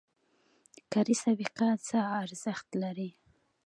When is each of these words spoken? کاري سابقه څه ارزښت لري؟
کاري 0.91 1.15
سابقه 1.23 1.67
څه 1.87 1.97
ارزښت 2.23 2.67
لري؟ 2.81 3.09